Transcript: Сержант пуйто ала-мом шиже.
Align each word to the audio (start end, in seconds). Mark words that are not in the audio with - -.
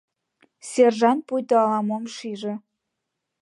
Сержант 0.69 1.21
пуйто 1.27 1.55
ала-мом 1.65 2.03
шиже. 2.15 2.53